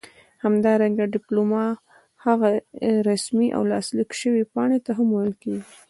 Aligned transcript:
همدارنګه 0.43 1.05
ډيپلوما 1.15 1.65
هغې 2.25 2.53
رسمي 3.09 3.47
او 3.57 3.61
لاسليک 3.71 4.09
شوي 4.21 4.43
پاڼې 4.53 4.79
ته 4.85 4.91
هم 4.97 5.07
ويل 5.11 5.33
کيږي 5.41 5.63